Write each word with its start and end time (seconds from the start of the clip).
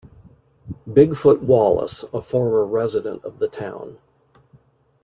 "Bigfoot" 0.89 1.43
Wallace, 1.43 2.03
a 2.11 2.21
former 2.21 2.65
resident 2.65 3.23
of 3.23 3.37
the 3.37 3.47
town. 3.47 3.99